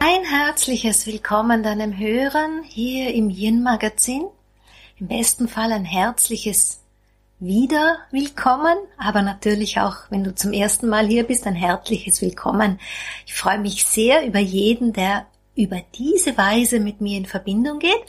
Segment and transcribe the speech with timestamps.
[0.00, 4.26] Ein herzliches Willkommen deinem Hören hier im Yin Magazin.
[4.98, 6.80] Im besten Fall ein herzliches
[7.40, 12.80] wieder willkommen, aber natürlich auch, wenn du zum ersten Mal hier bist, ein herzliches Willkommen.
[13.26, 18.02] Ich freue mich sehr über jeden, der über diese Weise mit mir in Verbindung geht.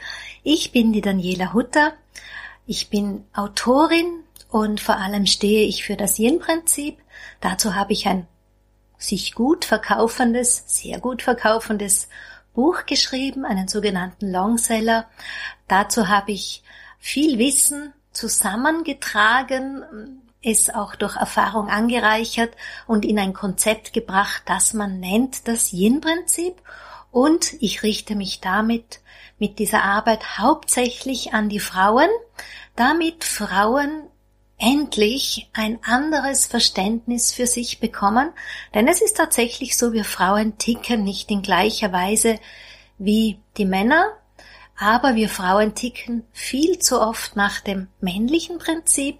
[0.43, 1.93] Ich bin die Daniela Hutter.
[2.65, 6.98] Ich bin Autorin und vor allem stehe ich für das Yin-Prinzip.
[7.39, 8.27] Dazu habe ich ein
[8.98, 12.09] sich gut verkaufendes, sehr gut verkaufendes
[12.53, 15.05] Buch geschrieben, einen sogenannten Longseller.
[15.67, 16.63] Dazu habe ich
[16.99, 22.53] viel Wissen zusammengetragen, es auch durch Erfahrung angereichert
[22.88, 26.55] und in ein Konzept gebracht, das man nennt das Yin-Prinzip.
[27.11, 29.00] Und ich richte mich damit
[29.38, 32.09] mit dieser Arbeit hauptsächlich an die Frauen,
[32.75, 34.09] damit Frauen
[34.59, 38.31] endlich ein anderes Verständnis für sich bekommen,
[38.73, 42.39] denn es ist tatsächlich so, wir Frauen ticken nicht in gleicher Weise
[42.98, 44.06] wie die Männer,
[44.78, 49.17] aber wir Frauen ticken viel zu oft nach dem männlichen Prinzip.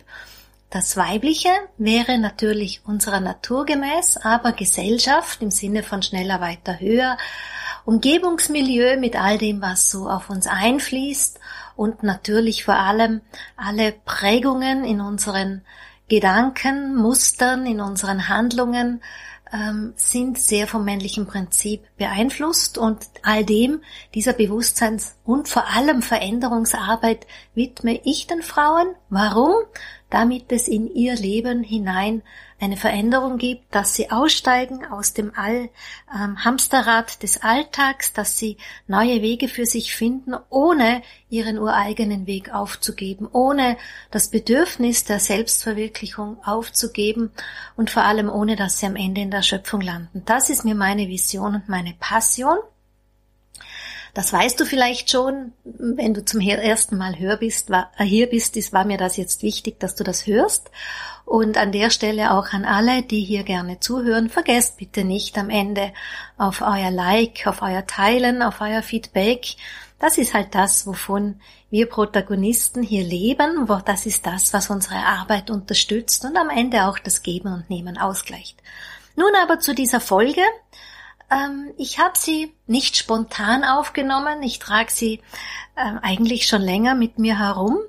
[0.70, 7.18] Das Weibliche wäre natürlich unserer Natur gemäß, aber Gesellschaft im Sinne von schneller, weiter, höher,
[7.90, 11.40] Umgebungsmilieu mit all dem, was so auf uns einfließt
[11.76, 13.22] und natürlich vor allem
[13.58, 15.64] alle Prägungen in unseren
[16.08, 19.02] Gedanken, Mustern, in unseren Handlungen,
[19.52, 23.82] ähm, sind sehr vom männlichen Prinzip beeinflusst und all dem,
[24.14, 28.94] dieser Bewusstseins- und vor allem Veränderungsarbeit widme ich den Frauen.
[29.10, 29.56] Warum?
[30.10, 32.24] Damit es in ihr Leben hinein
[32.60, 35.70] eine Veränderung gibt, dass sie aussteigen aus dem All,
[36.14, 38.58] ähm, Hamsterrad des Alltags, dass sie
[38.88, 43.78] neue Wege für sich finden, ohne ihren ureigenen Weg aufzugeben, ohne
[44.12, 47.32] das Bedürfnis der Selbstverwirklichung aufzugeben
[47.78, 50.24] und vor allem ohne, dass sie am Ende in der Schöpfung landen.
[50.26, 52.58] Das ist mir meine Vision und meine Passion.
[54.20, 58.28] Das weißt du vielleicht schon, wenn du zum ersten Mal hier bist, war, äh, hier
[58.28, 60.72] bist, ist, war mir das jetzt wichtig, dass du das hörst.
[61.24, 65.50] Und an der Stelle auch an alle, die hier gerne zuhören, vergesst bitte nicht am
[65.50, 65.94] Ende
[66.38, 69.56] auf euer Like, auf euer Teilen, auf euer Feedback.
[70.00, 73.70] Das ist halt das, wovon wir Protagonisten hier leben.
[73.86, 77.98] Das ist das, was unsere Arbeit unterstützt und am Ende auch das Geben und Nehmen
[77.98, 78.58] ausgleicht.
[79.16, 80.42] Nun aber zu dieser Folge.
[81.32, 84.42] Ähm, ich habe sie nicht spontan aufgenommen.
[84.44, 85.22] Ich trage sie
[85.78, 87.80] ähm, eigentlich schon länger mit mir herum.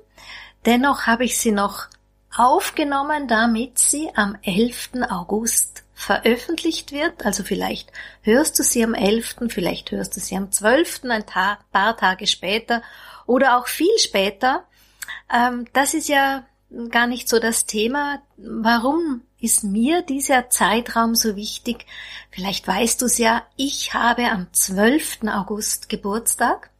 [0.65, 1.87] Dennoch habe ich sie noch
[2.35, 4.91] aufgenommen, damit sie am 11.
[5.09, 7.25] August veröffentlicht wird.
[7.25, 7.91] Also vielleicht
[8.21, 12.81] hörst du sie am 11., vielleicht hörst du sie am 12., ein paar Tage später
[13.25, 14.65] oder auch viel später.
[15.31, 16.45] Ähm, das ist ja
[16.89, 18.21] gar nicht so das Thema.
[18.37, 21.85] Warum ist mir dieser Zeitraum so wichtig?
[22.31, 25.19] Vielleicht weißt du es ja, ich habe am 12.
[25.27, 26.70] August Geburtstag.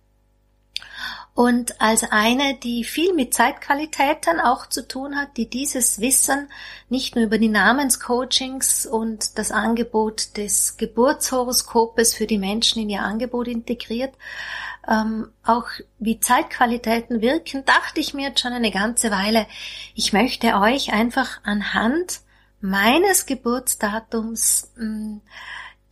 [1.34, 6.50] Und als eine, die viel mit Zeitqualitäten auch zu tun hat, die dieses Wissen
[6.90, 13.04] nicht nur über die Namenscoachings und das Angebot des Geburtshoroskopes für die Menschen in ihr
[13.04, 14.14] Angebot integriert,
[14.88, 15.68] ähm, auch
[16.00, 19.48] wie Zeitqualitäten wirken, dachte ich mir jetzt schon eine ganze Weile,
[19.96, 22.22] ich möchte euch einfach anhand
[22.60, 25.22] meines Geburtsdatums mh, mm,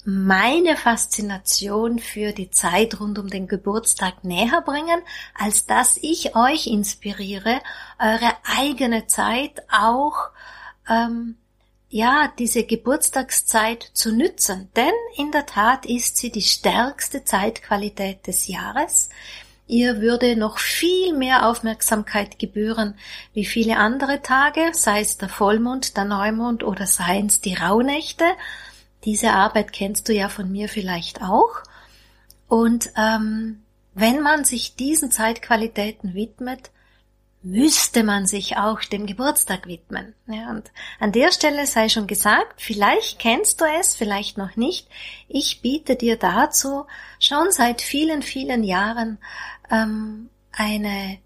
[0.09, 5.01] meine Faszination für die Zeit rund um den Geburtstag näher bringen,
[5.37, 7.61] als dass ich euch inspiriere,
[7.99, 10.29] eure eigene Zeit auch
[10.89, 11.35] ähm,
[11.89, 14.69] ja, diese Geburtstagszeit zu nützen.
[14.75, 19.09] Denn in der Tat ist sie die stärkste Zeitqualität des Jahres.
[19.67, 22.95] Ihr würde noch viel mehr Aufmerksamkeit gebühren
[23.33, 28.25] wie viele andere Tage, sei es der Vollmond, der Neumond oder seien es die Rauhnächte.
[29.05, 31.63] Diese Arbeit kennst du ja von mir vielleicht auch.
[32.47, 36.71] Und ähm, wenn man sich diesen Zeitqualitäten widmet,
[37.41, 40.13] müsste man sich auch dem Geburtstag widmen.
[40.27, 44.87] Ja, und an der Stelle sei schon gesagt, vielleicht kennst du es, vielleicht noch nicht.
[45.27, 46.85] Ich biete dir dazu
[47.19, 49.19] schon seit vielen, vielen Jahren
[49.71, 51.19] ähm, eine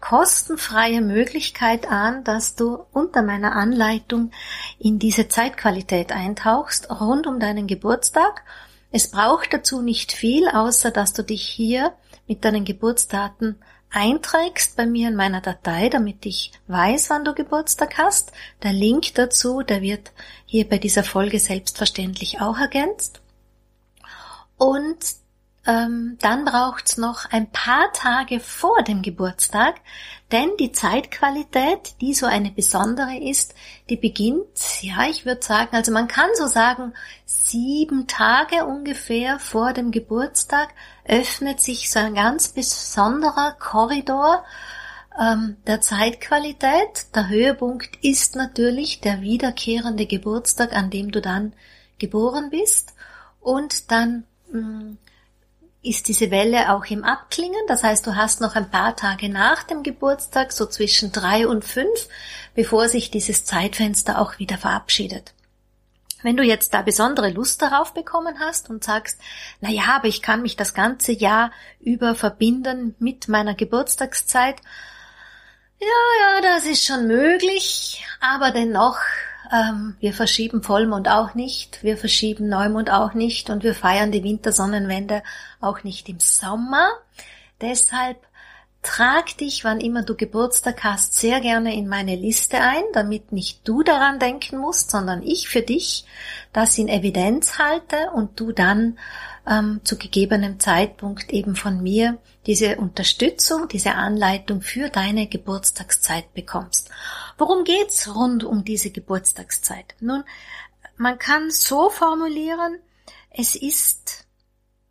[0.00, 4.30] kostenfreie Möglichkeit an, dass du unter meiner Anleitung
[4.78, 8.42] in diese Zeitqualität eintauchst, rund um deinen Geburtstag.
[8.90, 11.92] Es braucht dazu nicht viel, außer dass du dich hier
[12.26, 13.56] mit deinen Geburtsdaten
[13.90, 18.32] einträgst bei mir in meiner Datei, damit ich weiß, wann du Geburtstag hast.
[18.62, 20.12] Der Link dazu, der wird
[20.46, 23.20] hier bei dieser Folge selbstverständlich auch ergänzt.
[24.56, 25.19] Und
[25.66, 29.76] ähm, dann braucht's noch ein paar Tage vor dem Geburtstag,
[30.32, 33.54] Denn die Zeitqualität, die so eine besondere ist,
[33.88, 36.94] die beginnt, ja, ich würde sagen, also man kann so sagen,
[37.26, 40.68] sieben Tage ungefähr vor dem Geburtstag
[41.04, 44.44] öffnet sich so ein ganz besonderer Korridor
[45.20, 47.14] ähm, der Zeitqualität.
[47.14, 51.54] Der Höhepunkt ist natürlich der wiederkehrende Geburtstag, an dem du dann
[51.98, 52.94] geboren bist.
[53.40, 54.98] Und dann mh, mm,
[55.82, 57.60] ist diese Welle auch im Abklingen.
[57.66, 61.64] Das heißt, du hast noch ein paar Tage nach dem Geburtstag, so zwischen drei und
[61.64, 62.08] fünf,
[62.54, 65.32] bevor sich dieses Zeitfenster auch wieder verabschiedet.
[66.22, 69.18] Wenn du jetzt da besondere Lust darauf bekommen hast und sagst,
[69.60, 71.50] na ja, aber ich kann mich das ganze Jahr
[71.80, 74.56] über verbinden mit meiner Geburtstagszeit.
[75.80, 78.98] Ja, ja, das ist schon möglich, aber dennoch
[79.52, 84.22] ähm, wir verschieben Vollmond auch nicht, wir verschieben Neumond auch nicht und wir feiern die
[84.22, 85.22] Wintersonnenwende
[85.60, 86.88] auch nicht im Sommer.
[87.60, 88.18] Deshalb
[88.82, 93.66] trag dich, wann immer du Geburtstag hast, sehr gerne in meine Liste ein, damit nicht
[93.68, 96.06] du daran denken musst, sondern ich für dich
[96.52, 98.98] das in Evidenz halte und du dann
[99.50, 106.88] ähm, zu gegebenem Zeitpunkt eben von mir diese Unterstützung, diese Anleitung für deine Geburtstagszeit bekommst.
[107.36, 109.96] Worum geht's rund um diese Geburtstagszeit?
[110.00, 110.24] Nun,
[110.96, 112.78] man kann so formulieren,
[113.30, 114.26] es ist,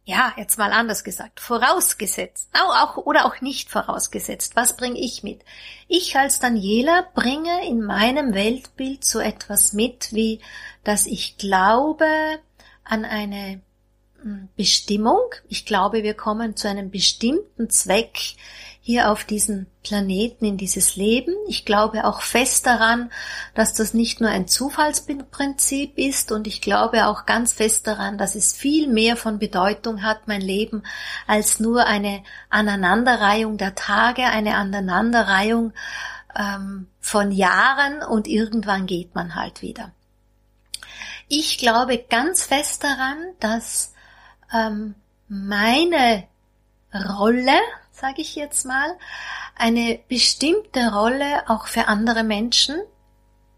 [0.04, 4.56] ja, jetzt mal anders gesagt, vorausgesetzt, auch, oder auch nicht vorausgesetzt.
[4.56, 5.42] Was bringe ich mit?
[5.88, 10.42] Ich als Daniela bringe in meinem Weltbild so etwas mit, wie,
[10.84, 12.08] dass ich glaube
[12.84, 13.62] an eine
[14.56, 15.22] Bestimmung.
[15.48, 18.36] Ich glaube, wir kommen zu einem bestimmten Zweck
[18.82, 21.36] hier auf diesen Planeten, in dieses Leben.
[21.48, 23.12] Ich glaube auch fest daran,
[23.54, 28.36] dass das nicht nur ein Zufallsprinzip ist und ich glaube auch ganz fest daran, dass
[28.36, 30.84] es viel mehr von Bedeutung hat, mein Leben,
[31.28, 35.74] als nur eine Aneinanderreihung der Tage, eine Aneinanderreihung
[36.36, 39.92] ähm, von Jahren und irgendwann geht man halt wieder.
[41.28, 43.94] Ich glaube ganz fest daran, dass
[44.54, 44.96] ähm,
[45.28, 46.28] meine
[46.94, 47.60] Rolle,
[47.92, 48.98] sage ich jetzt mal,
[49.56, 52.76] eine bestimmte Rolle auch für andere Menschen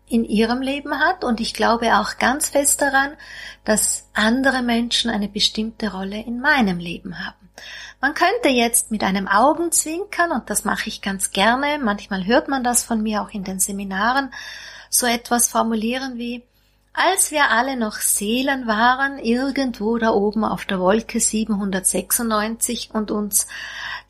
[0.08, 3.16] in ihrem Leben hat und ich glaube auch ganz fest daran,
[3.64, 7.50] dass andere Menschen eine bestimmte Rolle in meinem Leben haben.
[8.02, 12.64] Man könnte jetzt mit einem Augenzwinkern, und das mache ich ganz gerne, manchmal hört man
[12.64, 14.34] das von mir auch in den Seminaren,
[14.90, 16.44] so etwas formulieren wie,
[16.94, 23.48] als wir alle noch Seelen waren, irgendwo da oben auf der Wolke 796 und uns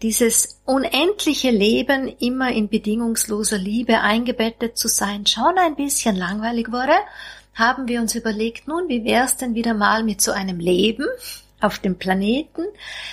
[0.02, 6.96] dieses unendliche Leben immer in bedingungsloser Liebe eingebettet zu sein schon ein bisschen langweilig wurde,
[7.54, 11.06] haben wir uns überlegt, nun, wie wär's denn wieder mal mit so einem Leben
[11.60, 12.64] auf dem Planeten?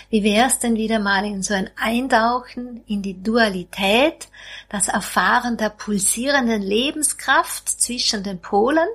[0.09, 4.29] Wie wär's denn wieder mal in so ein Eintauchen in die Dualität,
[4.70, 8.88] das Erfahren der pulsierenden Lebenskraft zwischen den Polen?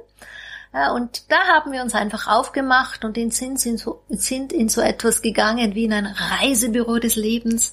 [0.74, 4.82] Ja, und da haben wir uns einfach aufgemacht und sind in, so, sind in so
[4.82, 7.72] etwas gegangen wie in ein Reisebüro des Lebens,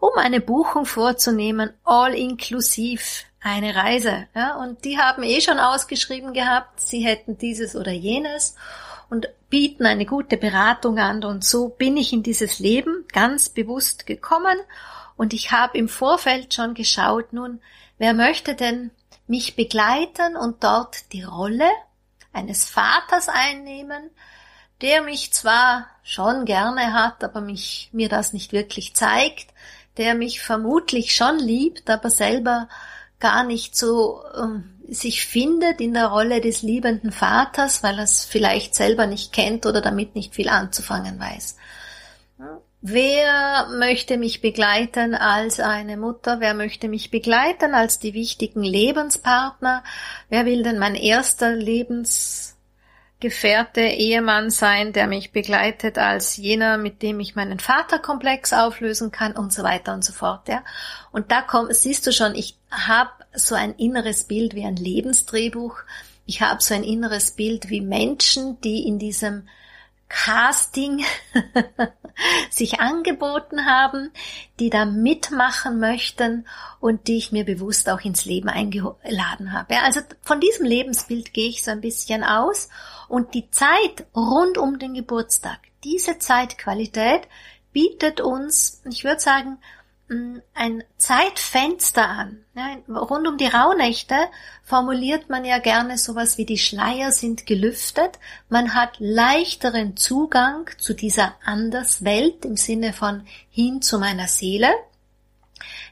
[0.00, 4.26] um eine Buchung vorzunehmen, all inklusiv eine Reise.
[4.34, 8.56] Ja, und die haben eh schon ausgeschrieben gehabt, sie hätten dieses oder jenes
[9.10, 11.22] und bieten eine gute Beratung an.
[11.22, 14.58] Und so bin ich in dieses Leben ganz bewusst gekommen
[15.16, 17.60] und ich habe im Vorfeld schon geschaut, nun,
[17.98, 18.90] wer möchte denn
[19.28, 21.68] mich begleiten und dort die Rolle
[22.32, 24.10] eines Vaters einnehmen,
[24.80, 29.48] der mich zwar schon gerne hat, aber mich, mir das nicht wirklich zeigt,
[29.96, 32.68] der mich vermutlich schon liebt, aber selber
[33.18, 38.24] gar nicht so äh, sich findet in der Rolle des liebenden Vaters, weil er es
[38.24, 41.56] vielleicht selber nicht kennt oder damit nicht viel anzufangen weiß.
[42.82, 46.40] Wer möchte mich begleiten als eine Mutter?
[46.40, 49.84] Wer möchte mich begleiten als die wichtigen Lebenspartner?
[50.30, 57.20] Wer will denn mein erster Lebensgefährte, Ehemann sein, der mich begleitet als jener, mit dem
[57.20, 60.64] ich meinen Vaterkomplex auflösen kann und so weiter und so fort, ja?
[61.12, 65.80] Und da komm, siehst du schon, ich habe so ein inneres Bild wie ein Lebensdrehbuch.
[66.24, 69.46] Ich habe so ein inneres Bild wie Menschen, die in diesem
[70.10, 71.04] Casting
[72.50, 74.10] sich angeboten haben,
[74.58, 76.46] die da mitmachen möchten
[76.80, 79.80] und die ich mir bewusst auch ins Leben eingeladen habe.
[79.82, 82.68] Also von diesem Lebensbild gehe ich so ein bisschen aus
[83.08, 87.22] und die Zeit rund um den Geburtstag, diese Zeitqualität
[87.72, 89.58] bietet uns, ich würde sagen,
[90.54, 92.44] ein Zeitfenster an.
[92.54, 94.16] Ja, rund um die Rauhnächte
[94.64, 98.18] formuliert man ja gerne sowas wie die Schleier sind gelüftet.
[98.48, 104.68] Man hat leichteren Zugang zu dieser Anderswelt im Sinne von hin zu meiner Seele.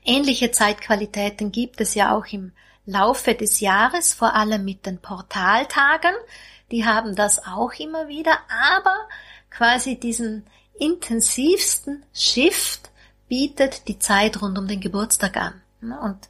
[0.04, 2.52] Ähnliche Zeitqualitäten gibt es ja auch im
[2.86, 6.14] Laufe des Jahres, vor allem mit den Portaltagen.
[6.72, 8.38] Die haben das auch immer wieder,
[8.74, 8.96] aber
[9.50, 10.44] quasi diesen
[10.78, 12.90] intensivsten Shift
[13.28, 15.62] bietet die Zeit rund um den Geburtstag an.
[15.80, 16.28] Und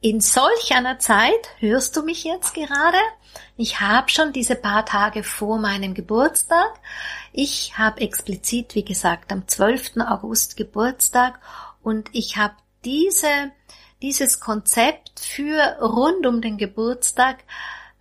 [0.00, 2.98] in solch einer Zeit hörst du mich jetzt gerade.
[3.56, 6.78] Ich habe schon diese paar Tage vor meinem Geburtstag.
[7.32, 9.98] Ich habe explizit, wie gesagt, am 12.
[10.06, 11.40] August Geburtstag
[11.82, 12.54] und ich habe
[12.84, 13.52] diese,
[14.02, 17.38] dieses Konzept für rund um den Geburtstag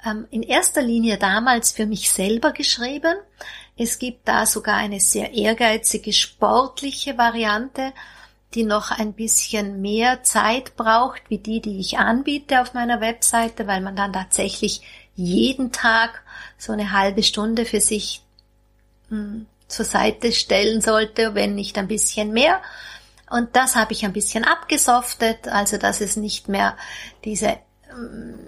[0.05, 3.15] ähm, in erster Linie damals für mich selber geschrieben.
[3.75, 7.93] Es gibt da sogar eine sehr ehrgeizige sportliche Variante,
[8.53, 13.65] die noch ein bisschen mehr Zeit braucht, wie die, die ich anbiete auf meiner Webseite,
[13.65, 14.81] weil man dann tatsächlich
[15.15, 16.21] jeden Tag
[16.57, 18.21] so eine halbe Stunde für sich
[19.09, 22.61] hm, zur Seite stellen sollte, wenn nicht ein bisschen mehr.
[23.29, 26.77] Und das habe ich ein bisschen abgesoftet, also dass es nicht mehr
[27.25, 27.57] diese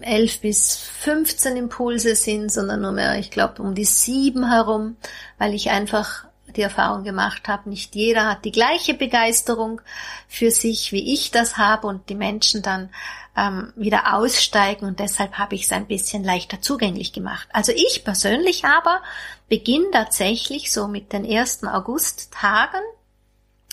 [0.01, 4.97] 11 bis 15 Impulse sind, sondern nur mehr, ich glaube, um die sieben herum,
[5.37, 6.25] weil ich einfach
[6.55, 9.81] die Erfahrung gemacht habe, nicht jeder hat die gleiche Begeisterung
[10.27, 12.89] für sich, wie ich das habe und die Menschen dann
[13.35, 17.47] ähm, wieder aussteigen und deshalb habe ich es ein bisschen leichter zugänglich gemacht.
[17.51, 19.01] Also ich persönlich aber
[19.49, 22.81] beginne tatsächlich so mit den ersten Augusttagen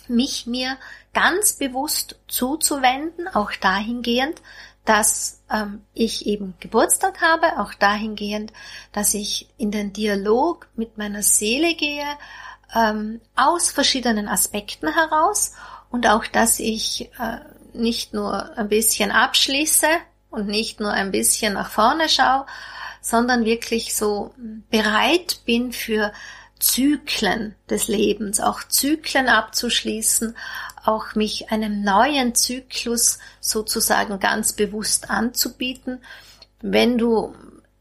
[0.08, 0.76] mich mir
[1.14, 4.42] ganz bewusst zuzuwenden, auch dahingehend,
[4.84, 8.52] dass ähm, ich eben Geburtstag habe, auch dahingehend,
[8.92, 12.06] dass ich in den Dialog mit meiner Seele gehe,
[12.74, 15.52] ähm, aus verschiedenen Aspekten heraus
[15.90, 17.38] und auch, dass ich äh,
[17.74, 19.86] nicht nur ein bisschen abschließe
[20.30, 22.46] und nicht nur ein bisschen nach vorne schaue,
[23.00, 24.34] sondern wirklich so
[24.70, 26.12] bereit bin für
[26.58, 30.36] Zyklen des Lebens, auch Zyklen abzuschließen,
[30.84, 36.00] auch mich einem neuen Zyklus sozusagen ganz bewusst anzubieten.
[36.60, 37.34] Wenn du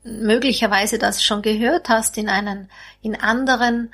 [0.03, 2.70] möglicherweise das schon gehört hast in einen,
[3.01, 3.93] in anderen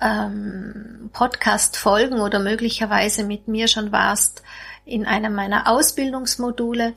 [0.00, 4.42] ähm, Podcast-Folgen oder möglicherweise mit mir schon warst
[4.84, 6.94] in einem meiner Ausbildungsmodule.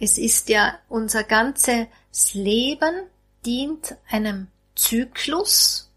[0.00, 1.86] Es ist ja unser ganzes
[2.32, 3.04] Leben
[3.44, 5.90] dient einem Zyklus.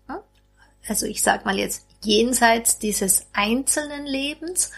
[0.88, 4.72] Also ich sag mal jetzt jenseits dieses einzelnen Lebens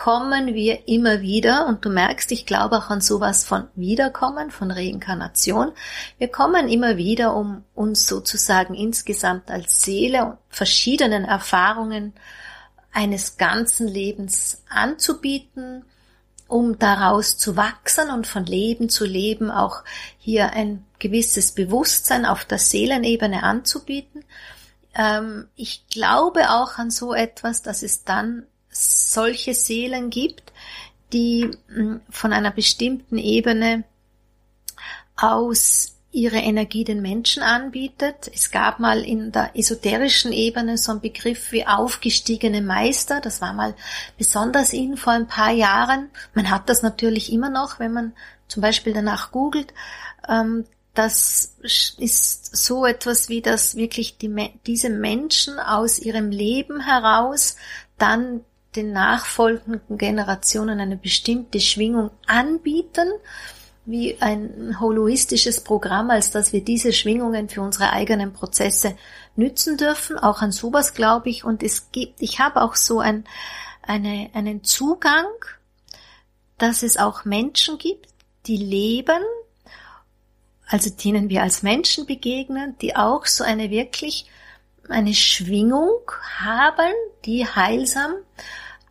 [0.00, 4.70] kommen wir immer wieder, und du merkst, ich glaube auch an sowas von Wiederkommen, von
[4.70, 5.72] Reinkarnation.
[6.16, 12.14] Wir kommen immer wieder, um uns sozusagen insgesamt als Seele und verschiedenen Erfahrungen
[12.92, 15.84] eines ganzen Lebens anzubieten,
[16.48, 19.84] um daraus zu wachsen und von Leben zu Leben auch
[20.18, 24.24] hier ein gewisses Bewusstsein auf der Seelenebene anzubieten.
[24.94, 28.46] Ähm, ich glaube auch an so etwas, dass es dann
[28.80, 30.52] solche Seelen gibt,
[31.12, 33.84] die hm, von einer bestimmten Ebene
[35.16, 38.30] aus ihre Energie den Menschen anbietet.
[38.34, 43.20] Es gab mal in der esoterischen Ebene so einen Begriff wie aufgestiegene Meister.
[43.20, 43.74] Das war mal
[44.18, 46.10] besonders in vor ein paar Jahren.
[46.34, 48.12] Man hat das natürlich immer noch, wenn man
[48.48, 49.72] zum Beispiel danach googelt.
[50.28, 57.56] Ähm, das ist so etwas wie das wirklich die, diese Menschen aus ihrem Leben heraus
[57.96, 58.40] dann
[58.76, 63.08] den nachfolgenden Generationen eine bestimmte Schwingung anbieten,
[63.84, 68.96] wie ein holoistisches Programm, als dass wir diese Schwingungen für unsere eigenen Prozesse
[69.34, 70.18] nützen dürfen.
[70.18, 71.44] Auch an sowas glaube ich.
[71.44, 73.24] Und es gibt, ich habe auch so ein,
[73.82, 75.26] eine, einen Zugang,
[76.58, 78.08] dass es auch Menschen gibt,
[78.46, 79.22] die leben,
[80.66, 84.26] also denen wir als Menschen begegnen, die auch so eine wirklich
[84.88, 86.92] eine Schwingung haben,
[87.24, 88.14] die heilsam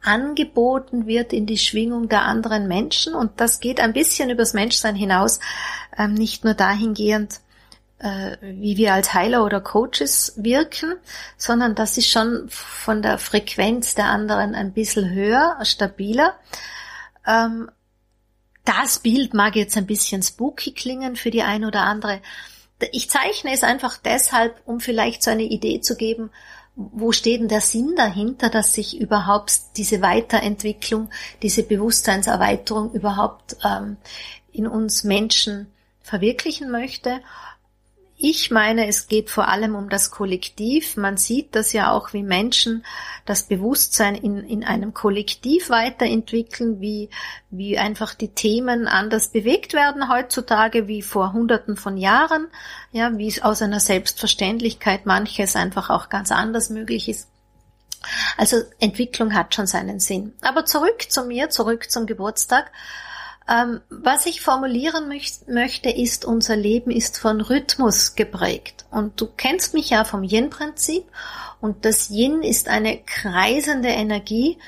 [0.01, 3.13] angeboten wird in die Schwingung der anderen Menschen.
[3.13, 5.39] Und das geht ein bisschen übers Menschsein hinaus,
[5.97, 7.41] ähm, nicht nur dahingehend,
[7.99, 10.95] äh, wie wir als Heiler oder Coaches wirken,
[11.37, 16.35] sondern das ist schon von der Frequenz der anderen ein bisschen höher, stabiler.
[17.27, 17.69] Ähm,
[18.63, 22.21] das Bild mag jetzt ein bisschen spooky klingen für die ein oder andere.
[22.91, 26.29] Ich zeichne es einfach deshalb, um vielleicht so eine Idee zu geben,
[26.75, 31.09] wo steht denn der Sinn dahinter, dass sich überhaupt diese Weiterentwicklung,
[31.41, 33.97] diese Bewusstseinserweiterung überhaupt ähm,
[34.53, 35.67] in uns Menschen
[36.01, 37.19] verwirklichen möchte?
[38.21, 40.97] Ich meine, es geht vor allem um das Kollektiv.
[40.97, 42.83] Man sieht das ja auch, wie Menschen
[43.25, 47.09] das Bewusstsein in, in einem Kollektiv weiterentwickeln, wie,
[47.49, 52.49] wie einfach die Themen anders bewegt werden heutzutage wie vor hunderten von Jahren,
[52.91, 57.29] ja, wie es aus einer Selbstverständlichkeit manches einfach auch ganz anders möglich ist.
[58.35, 60.33] Also Entwicklung hat schon seinen Sinn.
[60.41, 62.69] Aber zurück zu mir, zurück zum Geburtstag.
[63.49, 68.85] Ähm, was ich formulieren möcht, möchte, ist, unser Leben ist von Rhythmus geprägt.
[68.91, 71.05] Und du kennst mich ja vom Yin-Prinzip.
[71.59, 74.59] Und das Yin ist eine kreisende Energie,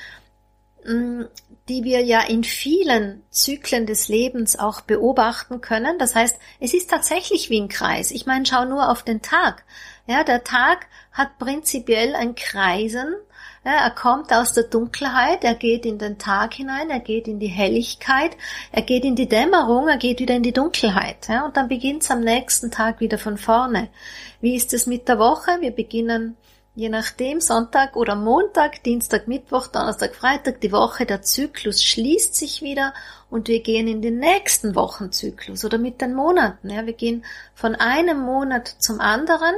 [0.84, 1.22] mm,
[1.68, 5.98] die wir ja in vielen Zyklen des Lebens auch beobachten können.
[5.98, 8.10] Das heißt, es ist tatsächlich wie ein Kreis.
[8.10, 9.64] Ich meine, schau nur auf den Tag.
[10.06, 13.14] Ja, der Tag hat prinzipiell ein Kreisen
[13.64, 17.46] er kommt aus der Dunkelheit, er geht in den Tag hinein, er geht in die
[17.46, 18.36] Helligkeit,
[18.72, 21.28] er geht in die Dämmerung, er geht wieder in die Dunkelheit.
[21.44, 23.88] Und dann beginnt es am nächsten Tag wieder von vorne.
[24.40, 25.60] Wie ist es mit der Woche?
[25.60, 26.36] Wir beginnen
[26.74, 32.62] je nachdem Sonntag oder Montag, Dienstag, Mittwoch, Donnerstag, Freitag, die Woche, der Zyklus schließt sich
[32.62, 32.94] wieder
[33.30, 36.70] und wir gehen in den nächsten Wochenzyklus oder mit den Monaten.
[36.70, 39.54] Ja, wir gehen von einem Monat zum anderen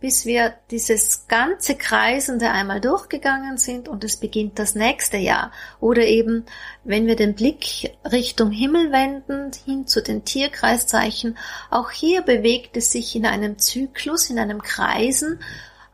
[0.00, 5.52] bis wir dieses ganze Kreisende einmal durchgegangen sind und es beginnt das nächste Jahr.
[5.80, 6.44] Oder eben,
[6.84, 11.38] wenn wir den Blick Richtung Himmel wenden, hin zu den Tierkreiszeichen,
[11.70, 15.40] auch hier bewegt es sich in einem Zyklus, in einem Kreisen,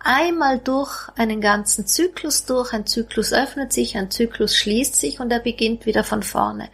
[0.01, 5.31] einmal durch einen ganzen Zyklus durch, ein Zyklus öffnet sich, ein Zyklus schließt sich und
[5.31, 6.71] er beginnt wieder von vorne.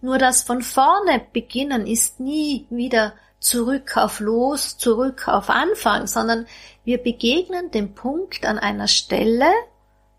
[0.00, 6.46] Nur das von vorne beginnen ist nie wieder zurück auf Los, zurück auf Anfang, sondern
[6.84, 9.50] wir begegnen dem Punkt an einer Stelle,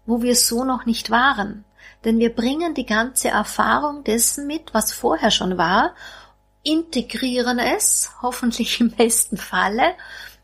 [0.06, 1.66] wo wir so noch nicht waren.
[2.06, 5.94] Denn wir bringen die ganze Erfahrung dessen mit, was vorher schon war,
[6.64, 9.96] integrieren es, hoffentlich im besten Falle,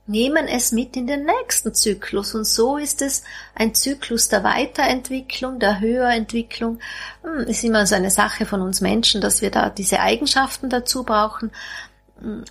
[0.07, 2.35] nehmen es mit in den nächsten Zyklus.
[2.35, 3.23] Und so ist es
[3.55, 6.79] ein Zyklus der Weiterentwicklung, der Höherentwicklung.
[7.23, 11.03] Hm, ist immer so eine Sache von uns Menschen, dass wir da diese Eigenschaften dazu
[11.03, 11.51] brauchen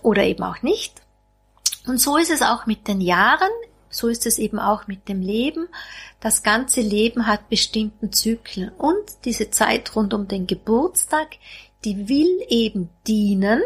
[0.02, 1.02] oder eben auch nicht.
[1.86, 3.50] Und so ist es auch mit den Jahren,
[3.90, 5.68] so ist es eben auch mit dem Leben.
[6.20, 11.36] Das ganze Leben hat bestimmten Zyklen und diese Zeit rund um den Geburtstag,
[11.84, 13.62] die will eben dienen,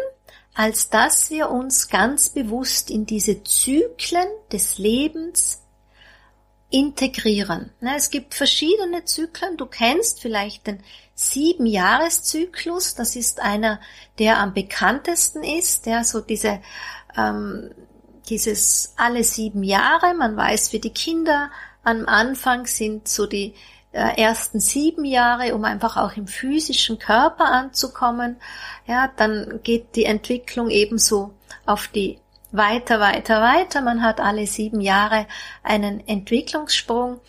[0.54, 5.62] als dass wir uns ganz bewusst in diese Zyklen des Lebens
[6.70, 7.70] integrieren.
[7.80, 9.56] Es gibt verschiedene Zyklen.
[9.56, 10.82] Du kennst vielleicht den
[11.18, 12.94] sieben Jahreszyklus.
[12.94, 13.80] Das ist einer,
[14.20, 16.60] der am bekanntesten ist, der so diese,
[17.16, 17.70] ähm,
[18.28, 20.14] dieses alle sieben Jahre.
[20.14, 21.50] Man weiß für die Kinder
[21.82, 23.54] am Anfang sind so die
[23.90, 28.36] äh, ersten sieben Jahre, um einfach auch im physischen Körper anzukommen.
[28.86, 31.34] Ja, dann geht die Entwicklung ebenso
[31.66, 32.20] auf die
[32.52, 33.80] weiter, weiter, weiter.
[33.80, 35.26] Man hat alle sieben Jahre
[35.64, 37.20] einen Entwicklungssprung.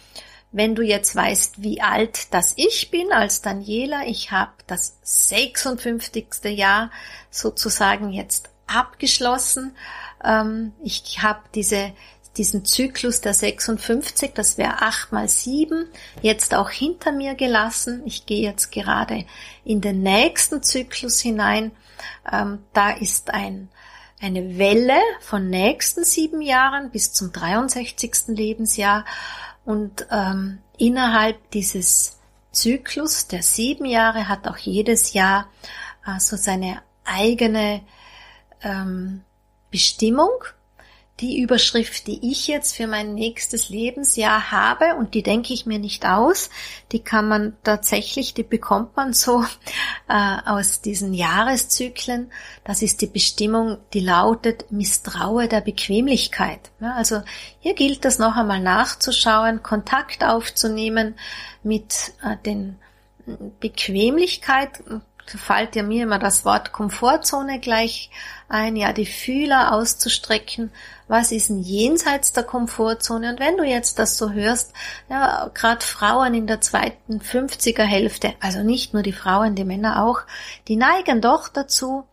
[0.51, 6.45] Wenn du jetzt weißt, wie alt das ich bin als Daniela, ich habe das 56.
[6.45, 6.91] Jahr
[7.29, 9.75] sozusagen jetzt abgeschlossen.
[10.23, 11.93] Ähm, ich habe diese
[12.37, 15.89] diesen Zyklus der 56, das wäre 8 mal 7,
[16.21, 18.01] jetzt auch hinter mir gelassen.
[18.05, 19.25] Ich gehe jetzt gerade
[19.65, 21.71] in den nächsten Zyklus hinein.
[22.31, 23.69] Ähm, da ist ein
[24.21, 28.27] eine Welle von nächsten sieben Jahren bis zum 63.
[28.27, 29.05] Lebensjahr
[29.69, 32.17] und ähm, innerhalb dieses
[32.51, 35.47] Zyklus der sieben Jahre hat auch jedes Jahr
[36.07, 37.81] äh, so seine eigene
[38.63, 39.21] ähm,
[39.69, 40.31] Bestimmung
[41.19, 45.79] die Überschrift, die ich jetzt für mein nächstes Lebensjahr habe, und die denke ich mir
[45.79, 46.49] nicht aus,
[46.91, 49.43] die kann man tatsächlich, die bekommt man so
[50.07, 52.31] äh, aus diesen Jahreszyklen.
[52.63, 56.71] Das ist die Bestimmung, die lautet Misstraue der Bequemlichkeit.
[56.79, 57.21] Ja, also
[57.59, 61.15] hier gilt es noch einmal nachzuschauen, Kontakt aufzunehmen
[61.63, 62.77] mit äh, den
[63.59, 64.81] Bequemlichkeit,
[65.37, 68.09] fällt ja mir immer das Wort Komfortzone gleich
[68.47, 70.71] ein, ja, die Fühler auszustrecken
[71.09, 73.31] was ist denn jenseits der Komfortzone?
[73.31, 74.73] Und wenn du jetzt das so hörst,
[75.09, 80.05] ja, gerade Frauen in der zweiten 50er Hälfte, also nicht nur die Frauen, die Männer
[80.05, 80.21] auch,
[80.67, 82.03] die neigen doch dazu,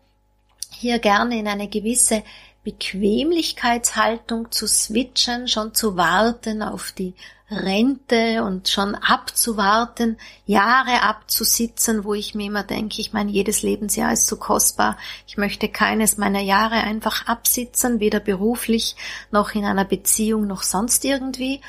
[0.71, 2.23] hier gerne in eine gewisse
[2.63, 7.13] Bequemlichkeitshaltung zu switchen, schon zu warten auf die
[7.49, 14.11] Rente und schon abzuwarten, Jahre abzusitzen, wo ich mir immer denke, ich meine, jedes Lebensjahr
[14.11, 14.97] ist so kostbar.
[15.27, 18.97] Ich möchte keines meiner Jahre einfach absitzen, weder beruflich
[19.31, 21.61] noch in einer Beziehung noch sonst irgendwie.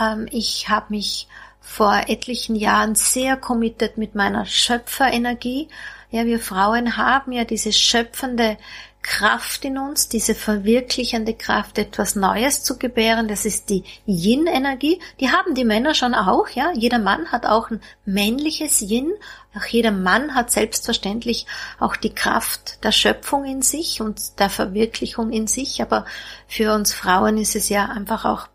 [0.00, 1.26] Ähm, ich habe mich
[1.60, 5.68] vor etlichen Jahren sehr committed mit meiner Schöpferenergie.
[6.10, 8.58] Ja, wir Frauen haben ja diese schöpfende
[9.02, 13.28] Kraft in uns, diese verwirklichende Kraft, etwas Neues zu gebären.
[13.28, 15.00] Das ist die Yin-Energie.
[15.20, 16.72] Die haben die Männer schon auch, ja.
[16.74, 19.12] Jeder Mann hat auch ein männliches Yin.
[19.56, 21.46] Auch jeder Mann hat selbstverständlich
[21.78, 25.80] auch die Kraft der Schöpfung in sich und der Verwirklichung in sich.
[25.80, 26.04] Aber
[26.46, 28.48] für uns Frauen ist es ja einfach auch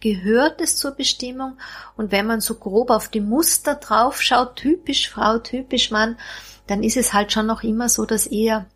[0.00, 1.56] gehört es zur Bestimmung.
[1.96, 6.18] Und wenn man so grob auf die Muster draufschaut, typisch Frau, typisch Mann,
[6.66, 8.66] dann ist es halt schon noch immer so, dass eher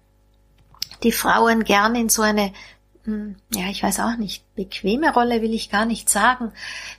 [1.03, 2.53] die Frauen gerne in so eine,
[3.05, 6.53] hm, ja, ich weiß auch nicht, bequeme Rolle will ich gar nicht sagen,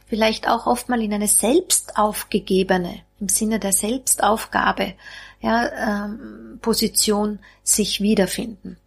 [0.07, 4.93] vielleicht auch oft mal in eine selbstaufgegebene, im Sinne der Selbstaufgabe,
[5.41, 8.77] ja, ähm, Position sich wiederfinden.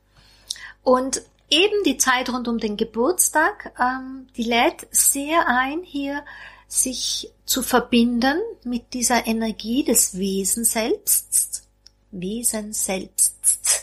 [0.82, 6.24] Und eben die Zeit rund um den Geburtstag, ähm, die lädt sehr ein, hier
[6.66, 11.68] sich zu verbinden mit dieser Energie des Wesen selbst.
[12.10, 13.81] Wesen selbst.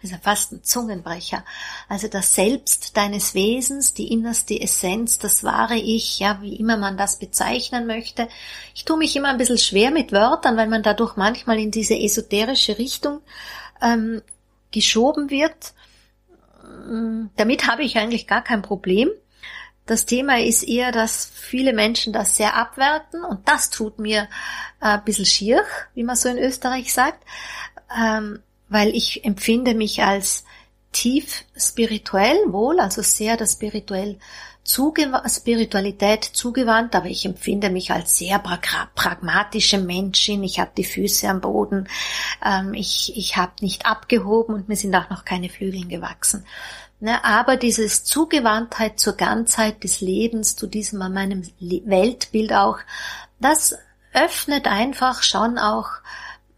[0.00, 1.44] Das ist ja fast ein Zungenbrecher.
[1.88, 6.96] Also das Selbst deines Wesens, die innerste Essenz, das wahre Ich, ja, wie immer man
[6.96, 8.28] das bezeichnen möchte.
[8.74, 11.98] Ich tue mich immer ein bisschen schwer mit Wörtern, weil man dadurch manchmal in diese
[11.98, 13.20] esoterische Richtung
[13.82, 14.22] ähm,
[14.70, 15.72] geschoben wird.
[17.36, 19.10] Damit habe ich eigentlich gar kein Problem.
[19.86, 24.28] Das Thema ist eher, dass viele Menschen das sehr abwerten und das tut mir
[24.80, 27.24] äh, ein bisschen schier, wie man so in Österreich sagt,
[27.98, 28.40] ähm,
[28.70, 30.44] weil ich empfinde mich als
[30.92, 34.18] tief spirituell wohl, also sehr der spirituell
[34.64, 40.42] zugew Spiritualität zugewandt, aber ich empfinde mich als sehr pragmatische Menschin.
[40.44, 41.88] Ich habe die Füße am Boden,
[42.44, 46.44] ähm, ich, ich habe nicht abgehoben und mir sind auch noch keine Flügeln gewachsen.
[47.02, 52.78] Ne, aber dieses Zugewandtheit zur Ganzheit des Lebens, zu diesem meinem Weltbild auch,
[53.40, 53.74] das
[54.12, 55.88] öffnet einfach schon auch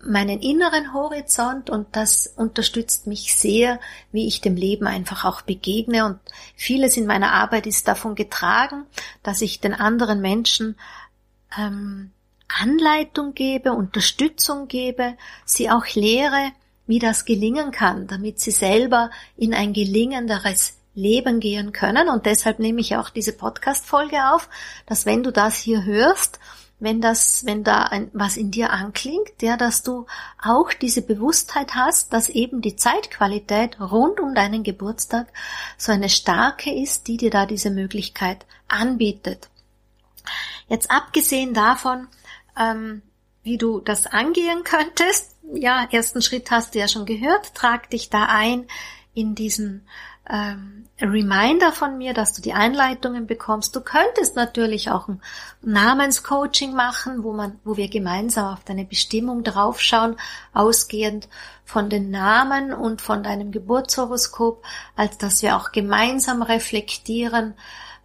[0.05, 6.05] meinen inneren Horizont und das unterstützt mich sehr, wie ich dem Leben einfach auch begegne
[6.05, 6.19] und
[6.57, 8.85] vieles in meiner Arbeit ist davon getragen,
[9.23, 10.77] dass ich den anderen Menschen
[11.57, 12.11] ähm,
[12.49, 16.53] Anleitung gebe, Unterstützung gebe, sie auch lehre,
[16.87, 22.09] wie das gelingen kann, damit sie selber in ein gelingenderes Leben gehen können.
[22.09, 24.49] Und deshalb nehme ich auch diese Podcast-Folge auf,
[24.87, 26.39] dass wenn du das hier hörst,
[26.83, 30.07] wenn das, wenn da ein, was in dir anklingt, ja, dass du
[30.43, 35.29] auch diese Bewusstheit hast, dass eben die Zeitqualität rund um deinen Geburtstag
[35.79, 39.49] so eine starke ist, die dir da diese Möglichkeit anbietet.
[40.67, 42.09] Jetzt abgesehen davon,
[42.59, 43.03] ähm,
[43.45, 48.11] wie du das angehen könntest, ja, ersten Schritt hast du ja schon gehört, trag dich
[48.11, 48.67] da ein
[49.15, 49.87] in diesen
[50.29, 53.75] ähm, Reminder von mir, dass du die Einleitungen bekommst.
[53.75, 55.21] Du könntest natürlich auch ein
[55.63, 60.17] Namenscoaching machen, wo man, wo wir gemeinsam auf deine Bestimmung draufschauen,
[60.53, 61.29] ausgehend
[61.65, 67.55] von den Namen und von deinem Geburtshoroskop, als dass wir auch gemeinsam reflektieren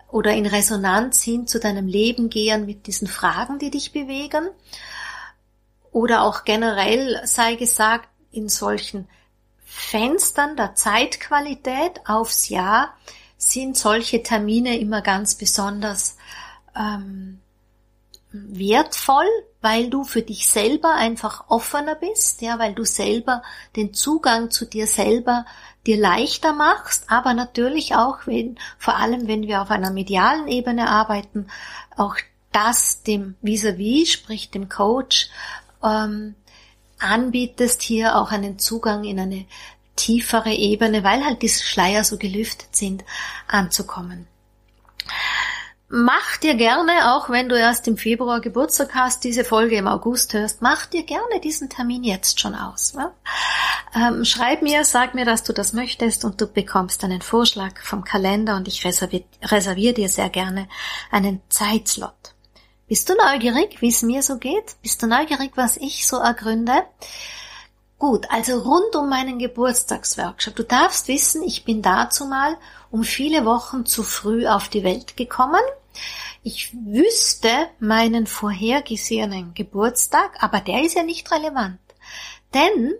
[0.09, 4.49] oder in Resonanz hin zu deinem Leben gehen mit diesen Fragen, die dich bewegen.
[5.91, 9.07] Oder auch generell sei gesagt, in solchen
[9.69, 12.93] Fenstern der Zeitqualität aufs Jahr
[13.37, 16.15] sind solche Termine immer ganz besonders
[16.73, 17.41] ähm,
[18.31, 19.27] wertvoll,
[19.61, 23.43] weil du für dich selber einfach offener bist, ja, weil du selber
[23.75, 25.45] den Zugang zu dir selber
[25.85, 30.89] dir leichter machst, aber natürlich auch, wenn, vor allem wenn wir auf einer medialen Ebene
[30.89, 31.47] arbeiten,
[31.97, 32.15] auch
[32.53, 35.29] das dem vis-à-vis, -vis, sprich dem Coach,
[35.83, 36.35] ähm,
[36.99, 39.45] anbietest, hier auch einen Zugang in eine
[39.95, 43.03] tiefere Ebene, weil halt diese Schleier so gelüftet sind,
[43.47, 44.27] anzukommen.
[45.89, 50.33] Mach dir gerne, auch wenn du erst im Februar Geburtstag hast, diese Folge im August
[50.33, 52.93] hörst, mach dir gerne diesen Termin jetzt schon aus.
[52.93, 53.09] Ne?
[53.95, 58.03] Ähm, schreib mir, sag mir, dass du das möchtest und du bekommst einen Vorschlag vom
[58.03, 60.67] Kalender und ich reserviere reservier dir sehr gerne
[61.09, 62.35] einen Zeitslot.
[62.87, 64.77] Bist du neugierig, wie es mir so geht?
[64.81, 66.85] Bist du neugierig, was ich so ergründe?
[67.99, 70.55] Gut, also rund um meinen Geburtstagsworkshop.
[70.55, 72.57] Du darfst wissen, ich bin dazu mal
[72.89, 75.59] um viele Wochen zu früh auf die Welt gekommen.
[76.43, 81.79] Ich wüsste meinen vorhergesehenen Geburtstag, aber der ist ja nicht relevant.
[82.53, 82.93] Denn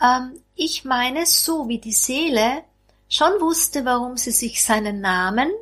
[0.00, 2.64] ähm, ich meine, so wie die Seele
[3.10, 5.52] schon wusste, warum sie sich seinen Namen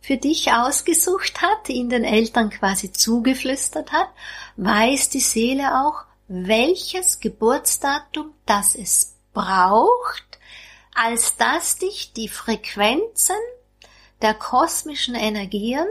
[0.00, 4.08] für dich ausgesucht hat, ihn den Eltern quasi zugeflüstert hat,
[4.56, 10.38] weiß die Seele auch, welches Geburtsdatum das es braucht,
[10.94, 13.36] als dass dich die Frequenzen
[14.20, 15.86] der kosmischen Energien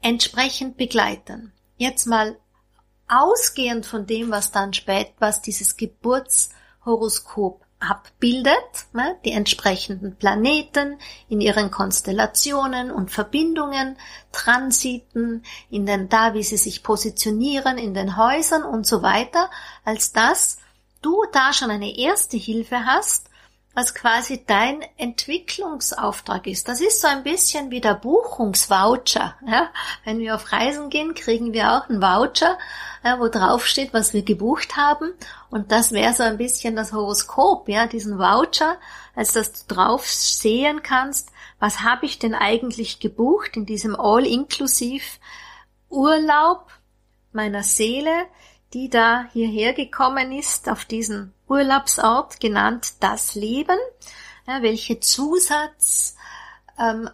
[0.00, 1.52] entsprechend begleiten.
[1.76, 2.38] Jetzt mal
[3.08, 8.54] ausgehend von dem, was dann spät, was dieses Geburtshoroskop abbildet,
[8.92, 13.96] ne, die entsprechenden Planeten in ihren Konstellationen und Verbindungen,
[14.32, 19.50] Transiten, in den da, wie sie sich positionieren, in den Häusern und so weiter,
[19.84, 20.58] als dass
[21.02, 23.28] du da schon eine erste Hilfe hast,
[23.74, 26.68] was quasi dein Entwicklungsauftrag ist.
[26.68, 29.34] Das ist so ein bisschen wie der Buchungsvoucher.
[29.46, 29.70] Ja?
[30.04, 32.56] Wenn wir auf Reisen gehen, kriegen wir auch einen Voucher,
[33.02, 35.12] ja, wo drauf steht, was wir gebucht haben.
[35.50, 38.78] Und das wäre so ein bisschen das Horoskop, ja, diesen Voucher,
[39.16, 45.18] als dass du drauf sehen kannst, was habe ich denn eigentlich gebucht in diesem All-Inklusiv
[45.88, 46.70] Urlaub
[47.32, 48.26] meiner Seele,
[48.72, 53.78] die da hierher gekommen ist, auf diesen Urlaubsort genannt das Leben.
[54.46, 56.16] Ja, welche Zusatz
[56.78, 57.08] ähm,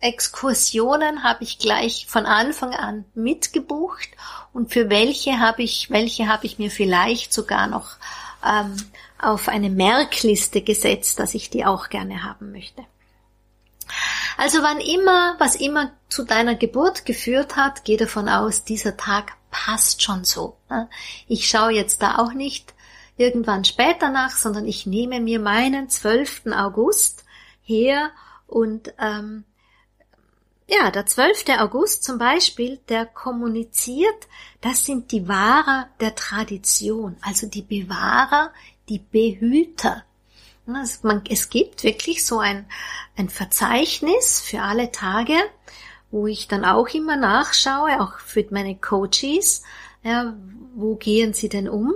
[0.00, 4.08] Exkursionen habe ich gleich von Anfang an mitgebucht
[4.52, 7.96] und für welche habe ich, welche habe ich mir vielleicht sogar noch
[8.44, 8.76] ähm,
[9.18, 12.84] auf eine Merkliste gesetzt, dass ich die auch gerne haben möchte.
[14.36, 19.32] Also wann immer, was immer zu deiner Geburt geführt hat, geh davon aus, dieser Tag
[19.50, 20.56] passt schon so.
[20.68, 20.88] Ne?
[21.28, 22.73] Ich schaue jetzt da auch nicht
[23.16, 26.46] irgendwann später nach, sondern ich nehme mir meinen 12.
[26.52, 27.24] August
[27.62, 28.10] her
[28.46, 29.44] und ähm,
[30.66, 31.44] ja, der 12.
[31.58, 34.28] August zum Beispiel, der kommuniziert,
[34.60, 38.50] das sind die Wahrer der Tradition, also die Bewahrer,
[38.88, 40.04] die Behüter.
[41.28, 42.66] Es gibt wirklich so ein,
[43.16, 45.36] ein Verzeichnis für alle Tage,
[46.10, 49.62] wo ich dann auch immer nachschaue, auch für meine Coaches,
[50.02, 50.34] ja,
[50.74, 51.92] wo gehen sie denn um?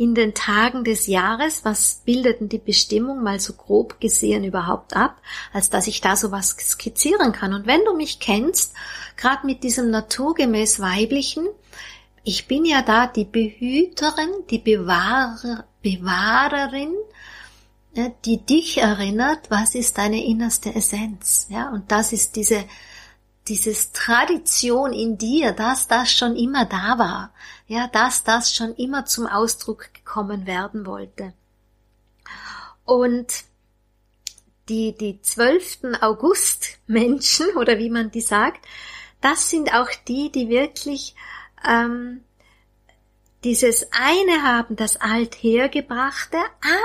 [0.00, 4.96] In den Tagen des Jahres, was bildet denn die Bestimmung mal so grob gesehen überhaupt
[4.96, 5.20] ab,
[5.52, 7.52] als dass ich da so was skizzieren kann.
[7.52, 8.72] Und wenn du mich kennst,
[9.18, 11.46] gerade mit diesem naturgemäß weiblichen,
[12.24, 16.94] ich bin ja da die Behüterin, die Bewahrer, Bewahrerin,
[18.24, 22.64] die dich erinnert, was ist deine innerste Essenz, ja, und das ist diese
[23.48, 27.32] dieses Tradition in dir, dass das schon immer da war,
[27.66, 31.32] ja, dass das schon immer zum Ausdruck gekommen werden wollte.
[32.84, 33.44] Und
[34.68, 36.00] die, die 12.
[36.00, 38.66] August Menschen, oder wie man die sagt,
[39.20, 41.14] das sind auch die, die wirklich
[41.66, 42.22] ähm,
[43.44, 46.38] dieses eine haben, das Althergebrachte,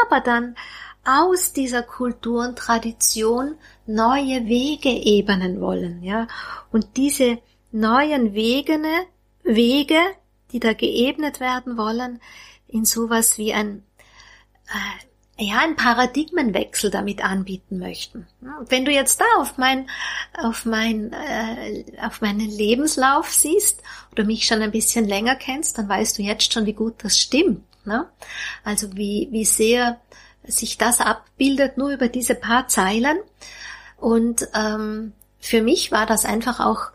[0.08, 0.56] aber dann
[1.04, 6.28] aus dieser Kultur und Tradition neue Wege ebnen wollen, ja.
[6.72, 7.40] Und diese
[7.72, 8.80] neuen Wege,
[9.44, 10.00] Wege,
[10.52, 12.20] die da geebnet werden wollen,
[12.68, 13.84] in sowas wie ein,
[15.38, 18.26] äh, ja, ein Paradigmenwechsel damit anbieten möchten.
[18.70, 19.90] Wenn du jetzt da auf mein,
[20.34, 25.90] auf mein, äh, auf meinen Lebenslauf siehst oder mich schon ein bisschen länger kennst, dann
[25.90, 27.64] weißt du jetzt schon, wie gut das stimmt.
[27.86, 28.08] Ne?
[28.64, 30.00] Also wie, wie sehr
[30.48, 33.18] sich das abbildet, nur über diese paar Zeilen.
[34.06, 36.92] Und ähm, für mich war das einfach auch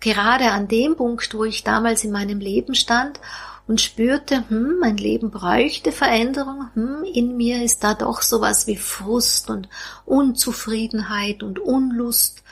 [0.00, 3.20] gerade an dem Punkt, wo ich damals in meinem Leben stand
[3.68, 8.74] und spürte, hm, mein Leben bräuchte Veränderung, hm, in mir ist da doch sowas wie
[8.74, 9.68] Frust und
[10.06, 12.42] Unzufriedenheit und Unlust,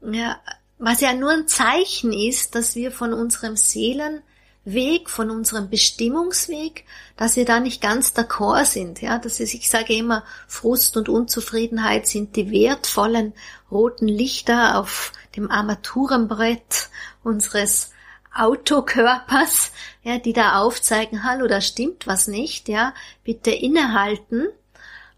[0.00, 0.36] ja,
[0.78, 4.22] was ja nur ein Zeichen ist, dass wir von unserem Seelen
[4.64, 6.84] Weg, von unserem Bestimmungsweg,
[7.16, 9.00] dass wir da nicht ganz d'accord sind.
[9.00, 13.32] Ja, das ist, ich sage immer, Frust und Unzufriedenheit sind die wertvollen
[13.70, 16.90] roten Lichter auf dem Armaturenbrett
[17.22, 17.92] unseres
[18.34, 22.94] Autokörpers, ja, die da aufzeigen, hallo, da stimmt was nicht, ja,
[23.24, 24.48] bitte innehalten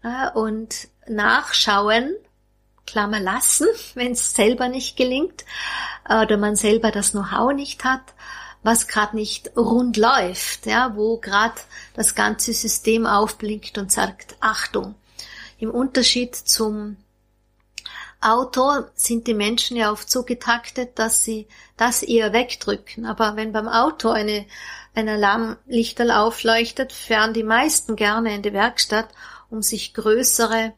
[0.03, 2.15] äh, und nachschauen,
[2.87, 5.45] Klammer lassen, wenn es selber nicht gelingt
[6.05, 8.13] oder man selber das Know-how nicht hat
[8.63, 11.59] was gerade nicht rund läuft, ja, wo gerade
[11.93, 14.95] das ganze System aufblinkt und sagt, Achtung.
[15.59, 16.97] Im Unterschied zum
[18.23, 23.05] Auto sind die Menschen ja oft so getaktet, dass sie das eher wegdrücken.
[23.05, 24.45] Aber wenn beim Auto eine,
[24.95, 29.09] ein Alarmlichterl aufleuchtet, fahren die meisten gerne in die Werkstatt,
[29.49, 30.73] um sich größere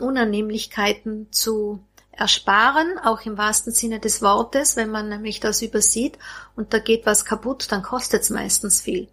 [0.00, 1.80] Unannehmlichkeiten zu
[2.16, 6.18] ersparen, auch im wahrsten Sinne des Wortes, wenn man nämlich das übersieht
[6.56, 9.08] und da geht was kaputt, dann kostet es meistens viel.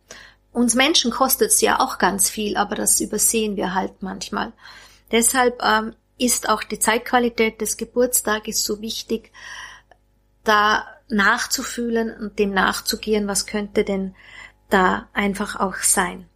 [0.52, 4.52] Uns Menschen kostet es ja auch ganz viel, aber das übersehen wir halt manchmal.
[5.12, 9.32] Deshalb ähm, ist auch die Zeitqualität des Geburtstages so wichtig,
[10.44, 14.16] da nachzufühlen und dem nachzugehen, was könnte denn
[14.70, 16.28] da einfach auch sein.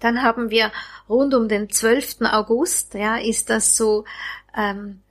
[0.00, 0.70] Dann haben wir
[1.08, 2.22] rund um den 12.
[2.22, 4.04] August, ja, ist das so
[4.56, 5.02] ähm,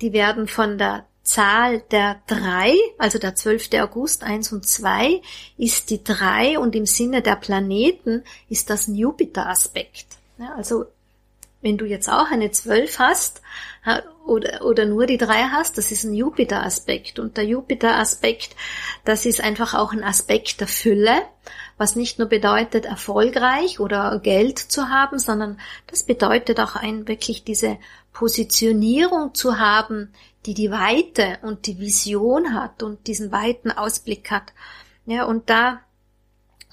[0.00, 3.74] die werden von der Zahl der drei, also der 12.
[3.74, 5.20] August 1 und 2
[5.58, 10.06] ist die drei und im Sinne der Planeten ist das ein Jupiter-Aspekt.
[10.38, 10.86] Ja, also
[11.60, 13.42] wenn du jetzt auch eine 12 hast
[14.26, 17.18] oder, oder nur die drei hast, das ist ein Jupiter-Aspekt.
[17.18, 18.54] Und der Jupiter-Aspekt,
[19.04, 21.22] das ist einfach auch ein Aspekt der Fülle,
[21.76, 25.58] was nicht nur bedeutet, erfolgreich oder Geld zu haben, sondern
[25.88, 27.78] das bedeutet auch ein, wirklich diese
[28.18, 30.12] Positionierung zu haben,
[30.44, 34.52] die die Weite und die Vision hat und diesen weiten Ausblick hat.
[35.06, 35.82] Ja, und da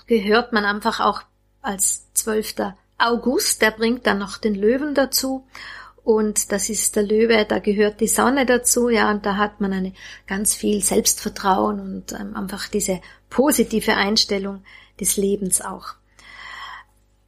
[0.08, 1.22] gehört man einfach auch
[1.62, 2.74] als 12.
[2.98, 5.46] August, der bringt dann noch den Löwen dazu
[6.04, 9.72] und das ist der Löwe, da gehört die Sonne dazu, ja, und da hat man
[9.72, 9.94] eine
[10.26, 14.64] ganz viel Selbstvertrauen und ähm, einfach diese positive Einstellung
[15.00, 15.94] des Lebens auch.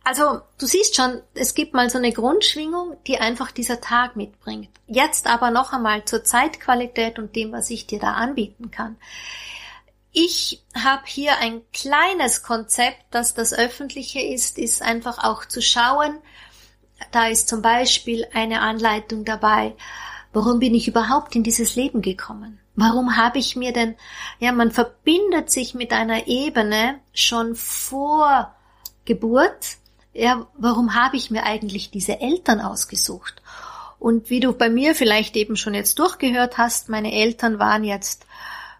[0.10, 4.70] Also, du siehst schon, es gibt mal so eine Grundschwingung, die einfach dieser Tag mitbringt.
[4.88, 8.96] Jetzt aber noch einmal zur Zeitqualität und dem, was ich dir da anbieten kann.
[10.13, 16.20] Ich habe hier ein kleines Konzept, dass das öffentliche ist, ist einfach auch zu schauen,
[17.12, 19.76] da ist zum Beispiel eine Anleitung dabei,
[20.32, 22.60] warum bin ich überhaupt in dieses Leben gekommen?
[22.76, 23.98] Warum habe ich mir denn,
[24.39, 28.56] ja, man verbindet sich mit einer Ebene schon vor
[29.04, 29.78] Geburt.
[30.17, 33.43] Ja, warum habe ich mir eigentlich diese Eltern ausgesucht?
[33.99, 38.25] Und wie du bei mir vielleicht eben schon jetzt durchgehört hast, meine Eltern waren jetzt,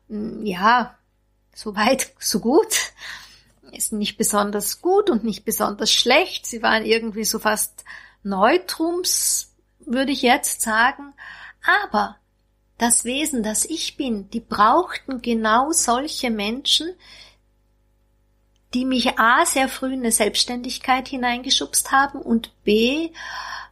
[0.10, 0.97] hm, ja,
[1.54, 2.91] so weit, so gut.
[3.71, 6.47] Ist nicht besonders gut und nicht besonders schlecht.
[6.47, 7.86] Sie waren irgendwie so fast
[8.23, 11.13] Neutrums, würde ich jetzt sagen.
[11.86, 12.15] Aber
[12.80, 16.95] das Wesen, das ich bin, die brauchten genau solche Menschen,
[18.78, 23.10] die mich A sehr früh in eine Selbstständigkeit hineingeschubst haben und B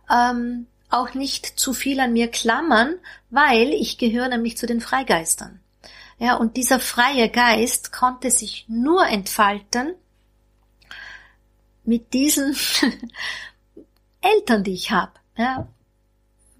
[0.10, 2.96] ähm, auch nicht zu viel an mir klammern,
[3.30, 5.60] weil ich gehöre nämlich zu den Freigeistern.
[6.18, 9.94] Ja, und dieser freie Geist konnte sich nur entfalten
[11.84, 12.56] mit diesen
[14.22, 15.12] Eltern, die ich habe.
[15.38, 15.68] Ja,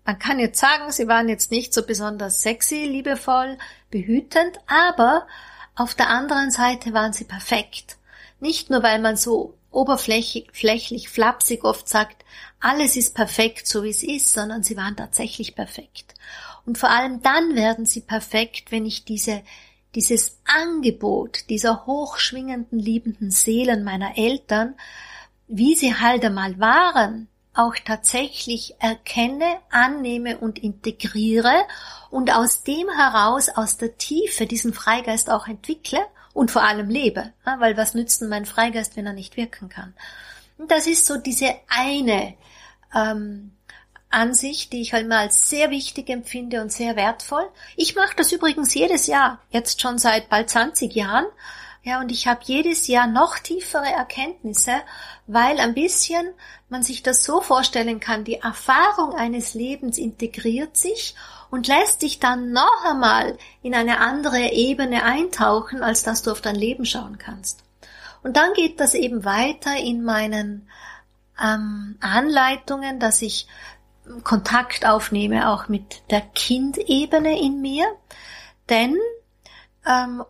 [0.05, 3.58] man kann jetzt sagen, sie waren jetzt nicht so besonders sexy, liebevoll,
[3.89, 5.25] behütend, aber
[5.73, 7.97] auf der anderen Seite waren sie perfekt.
[8.39, 12.23] Nicht nur, weil man so oberflächlich, flächlich, flapsig oft sagt,
[12.59, 16.13] alles ist perfekt, so wie es ist, sondern sie waren tatsächlich perfekt.
[16.65, 19.43] Und vor allem dann werden sie perfekt, wenn ich diese,
[19.93, 24.75] dieses Angebot dieser hochschwingenden, liebenden Seelen meiner Eltern,
[25.47, 31.53] wie sie halt einmal waren, auch tatsächlich erkenne, annehme und integriere
[32.09, 35.99] und aus dem heraus, aus der Tiefe diesen Freigeist auch entwickle
[36.35, 37.33] und vor allem lebe.
[37.45, 39.95] Weil was nützt denn mein Freigeist, wenn er nicht wirken kann?
[40.57, 42.35] Und das ist so diese eine
[42.93, 43.51] ähm,
[44.09, 47.47] Ansicht, die ich halt mal als sehr wichtig empfinde und sehr wertvoll.
[47.77, 51.25] Ich mache das übrigens jedes Jahr, jetzt schon seit bald 20 Jahren.
[51.85, 54.71] Ja, und ich habe jedes Jahr noch tiefere Erkenntnisse,
[55.27, 56.33] weil ein bisschen
[56.67, 61.13] man sich das so vorstellen kann, die Erfahrung eines Lebens integriert sich
[61.51, 66.41] und lässt dich dann noch einmal in eine andere Ebene eintauchen, als dass du auf
[66.41, 67.63] dein Leben schauen kannst.
[68.23, 70.67] Und dann geht das eben weiter in meinen
[71.39, 73.45] ähm, Anleitungen, dass ich
[74.23, 77.85] Kontakt aufnehme auch mit der Kindebene in mir,
[78.69, 78.97] denn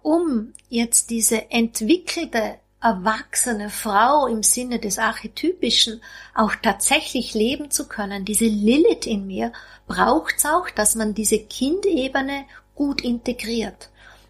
[0.01, 6.01] um jetzt diese entwickelte erwachsene Frau im Sinne des Archetypischen
[6.35, 9.53] auch tatsächlich leben zu können, diese Lilith in mir,
[9.87, 13.89] braucht's auch, dass man diese Kindebene gut integriert.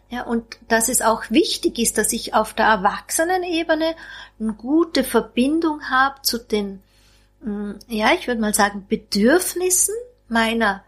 [0.09, 3.95] Ja, und dass es auch wichtig ist, dass ich auf der Erwachsenenebene
[4.39, 6.81] eine gute Verbindung habe zu den,
[7.41, 9.95] mm, ja, ich würde mal sagen, Bedürfnissen
[10.29, 10.83] meiner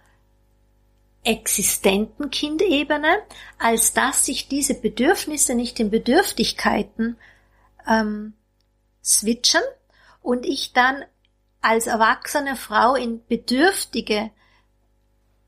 [1.28, 3.20] existenten Kindebene,
[3.60, 7.18] als dass sich diese Bedürfnisse nicht in Bedürftigkeiten
[7.86, 8.34] ähm,
[9.04, 9.62] switchen
[10.22, 11.04] und ich dann
[11.62, 14.32] als erwachsene Frau in bedürftige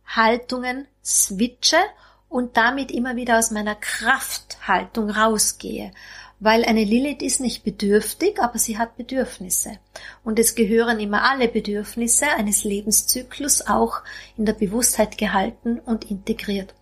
[0.06, 1.80] Haltungen switche
[2.28, 5.94] und damit immer wieder aus meiner Krafthaltung rausgehe
[6.40, 9.78] weil eine Lilith ist nicht bedürftig, aber sie hat Bedürfnisse.
[10.24, 14.02] Und es gehören immer alle Bedürfnisse eines Lebenszyklus auch
[14.38, 16.74] in der Bewusstheit gehalten und integriert.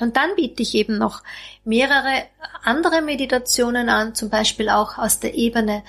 [0.00, 1.22] Und dann biete ich eben noch
[1.64, 2.24] mehrere
[2.62, 5.82] andere Meditationen an, zum Beispiel auch aus der Ebene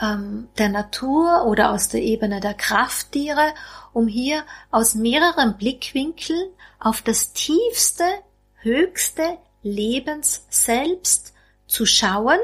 [0.00, 3.54] ähm, der Natur oder aus der Ebene der Krafttiere,
[3.92, 8.04] um hier aus mehreren Blickwinkeln auf das tiefste,
[8.60, 11.32] höchste Lebens selbst
[11.66, 12.38] zu schauen,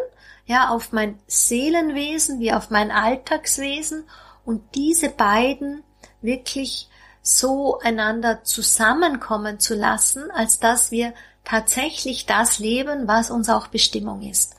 [0.47, 4.05] ja, auf mein Seelenwesen wie auf mein Alltagswesen
[4.45, 5.85] und diese beiden
[6.21, 6.89] wirklich
[7.23, 14.23] so einander zusammenkommen zu lassen, als dass wir tatsächlich das leben, was uns auch Bestimmung
[14.23, 14.57] ist.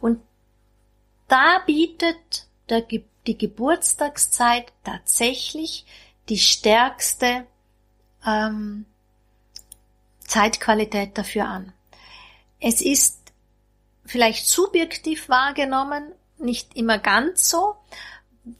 [0.00, 0.20] Und
[1.28, 5.84] da bietet der, die Geburtstagszeit tatsächlich
[6.28, 7.46] die stärkste
[8.26, 8.86] ähm,
[10.20, 11.72] Zeitqualität dafür an.
[12.60, 13.15] Es ist
[14.06, 17.76] vielleicht subjektiv wahrgenommen, nicht immer ganz so,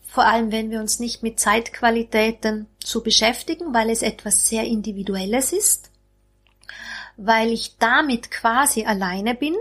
[0.07, 5.53] vor allem wenn wir uns nicht mit Zeitqualitäten zu beschäftigen, weil es etwas sehr Individuelles
[5.53, 5.90] ist,
[7.16, 9.55] weil ich damit quasi alleine bin.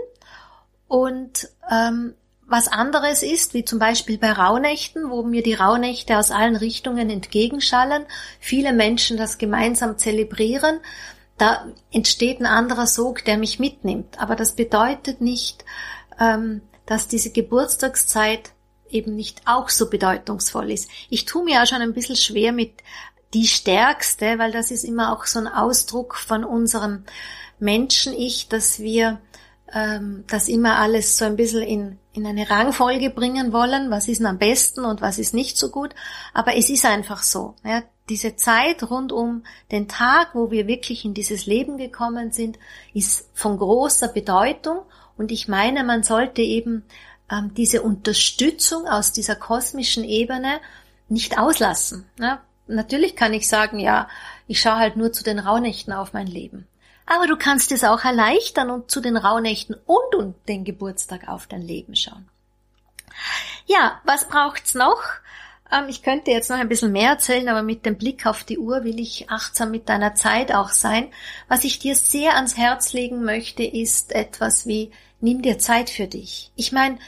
[0.88, 2.14] Und ähm,
[2.46, 7.10] was anderes ist, wie zum Beispiel bei Rauhnächten, wo mir die Rauhnächte aus allen Richtungen
[7.10, 8.06] entgegenschallen,
[8.38, 10.80] viele Menschen das gemeinsam zelebrieren,
[11.38, 14.18] da entsteht ein anderer Sog, der mich mitnimmt.
[14.20, 15.64] Aber das bedeutet nicht,
[16.18, 18.52] ähm, dass diese Geburtstagszeit
[18.88, 20.88] eben nicht auch so bedeutungsvoll ist.
[21.10, 22.72] Ich tue mir ja schon ein bisschen schwer mit
[23.34, 27.04] die Stärkste, weil das ist immer auch so ein Ausdruck von unserem
[27.58, 29.20] Menschen-Ich, dass wir
[29.72, 34.18] ähm, das immer alles so ein bisschen in, in eine Rangfolge bringen wollen, was ist
[34.18, 35.94] denn am besten und was ist nicht so gut.
[36.32, 37.56] Aber es ist einfach so.
[37.64, 42.58] Ja, diese Zeit rund um den Tag, wo wir wirklich in dieses Leben gekommen sind,
[42.94, 44.82] ist von großer Bedeutung.
[45.16, 46.84] Und ich meine, man sollte eben
[47.30, 50.60] ähm, diese Unterstützung aus dieser kosmischen Ebene
[51.08, 52.06] nicht auslassen.
[52.18, 54.08] Ja, natürlich kann ich sagen, ja,
[54.46, 56.66] ich schaue halt nur zu den Rauhnächten auf mein Leben.
[57.06, 61.46] Aber du kannst es auch erleichtern und zu den Rauhnächten und, und den Geburtstag auf
[61.46, 62.28] dein Leben schauen.
[63.66, 65.02] Ja, was braucht's noch?
[65.72, 68.58] Ähm, ich könnte jetzt noch ein bisschen mehr erzählen, aber mit dem Blick auf die
[68.58, 71.08] Uhr will ich achtsam mit deiner Zeit auch sein.
[71.48, 74.90] Was ich dir sehr ans Herz legen möchte, ist etwas wie,
[75.20, 76.50] nimm dir Zeit für dich.
[76.56, 76.98] Ich meine,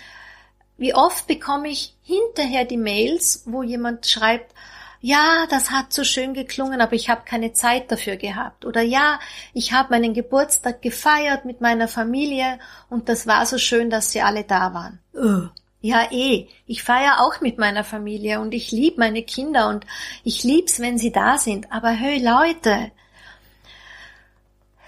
[0.77, 4.55] wie oft bekomme ich hinterher die Mails, wo jemand schreibt,
[5.01, 8.65] ja, das hat so schön geklungen, aber ich habe keine Zeit dafür gehabt.
[8.65, 9.21] Oder ja,
[9.55, 12.59] ich habe meinen Geburtstag gefeiert mit meiner Familie
[12.91, 14.99] und das war so schön, dass sie alle da waren.
[15.15, 15.49] Öh.
[15.81, 16.49] Ja, eh.
[16.67, 19.87] Ich feiere auch mit meiner Familie und ich liebe meine Kinder und
[20.25, 21.71] ich lieb's, wenn sie da sind.
[21.71, 22.91] Aber hey Leute,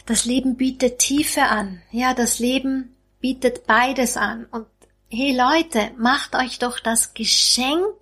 [0.06, 1.80] das Leben bietet Tiefe an.
[1.92, 4.46] Ja, das Leben bietet beides an.
[4.50, 4.66] Und
[5.08, 7.94] hey Leute, macht euch doch das Geschenk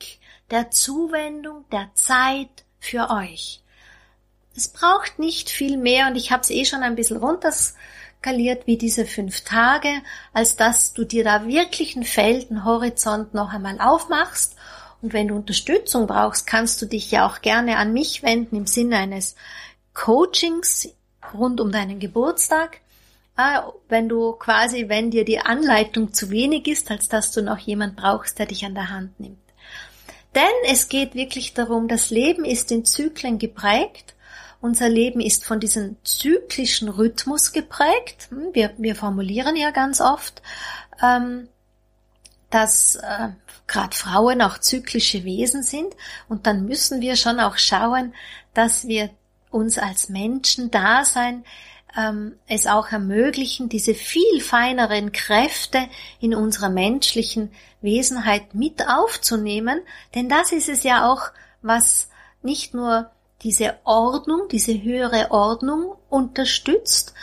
[0.50, 3.60] der Zuwendung, der Zeit für euch.
[4.56, 7.18] Es braucht nicht viel mehr und ich habe es eh schon ein bisschen
[8.18, 9.88] runterskaliert wie diese fünf Tage,
[10.32, 14.56] als dass du dir da wirklich einen Feldenhorizont noch einmal aufmachst
[15.00, 18.66] und wenn du Unterstützung brauchst, kannst du dich ja auch gerne an mich wenden im
[18.66, 19.36] Sinne eines
[19.94, 20.88] Coachings
[21.34, 22.80] rund um deinen Geburtstag.
[23.36, 27.58] Ah, wenn du quasi, wenn dir die Anleitung zu wenig ist, als dass du noch
[27.58, 29.38] jemand brauchst, der dich an der Hand nimmt.
[30.34, 34.14] Denn es geht wirklich darum, das Leben ist in Zyklen geprägt.
[34.60, 38.28] Unser Leben ist von diesem zyklischen Rhythmus geprägt.
[38.30, 40.42] Hm, wir, wir formulieren ja ganz oft,
[41.02, 41.48] ähm,
[42.50, 43.28] dass äh,
[43.66, 45.94] gerade Frauen auch zyklische Wesen sind.
[46.28, 48.14] Und dann müssen wir schon auch schauen,
[48.54, 49.10] dass wir
[49.50, 51.44] uns als Menschen da sein,
[51.96, 55.88] ähm, es auch ermöglichen, diese viel feineren Kräfte
[56.20, 57.50] in unserer menschlichen
[57.80, 59.80] Wesenheit mit aufzunehmen,
[60.14, 61.30] denn das ist es ja auch,
[61.62, 62.08] was
[62.42, 63.10] nicht nur
[63.42, 67.14] diese Ordnung, diese höhere Ordnung unterstützt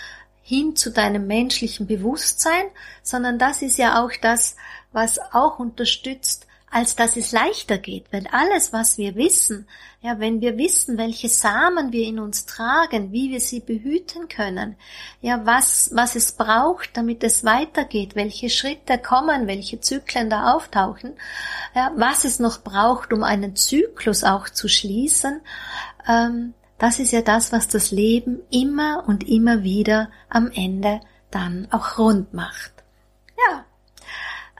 [0.42, 2.66] hin zu deinem menschlichen Bewusstsein,
[3.02, 4.56] sondern das ist ja auch das,
[4.92, 6.46] was auch unterstützt,
[6.76, 9.66] als dass es leichter geht, weil alles, was wir wissen,
[10.02, 14.76] ja, wenn wir wissen, welche Samen wir in uns tragen, wie wir sie behüten können,
[15.22, 21.14] ja, was, was es braucht, damit es weitergeht, welche Schritte kommen, welche Zyklen da auftauchen,
[21.74, 25.42] ja, was es noch braucht, um einen Zyklus auch zu schließen,
[26.08, 31.00] ähm, das ist ja das, was das Leben immer und immer wieder am Ende
[31.32, 32.72] dann auch rund macht.
[33.38, 33.66] Ja.